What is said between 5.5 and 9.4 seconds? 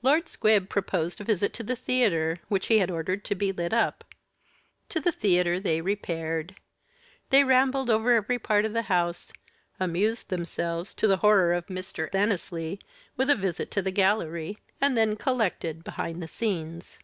they repaired. They rambled over every part of the house,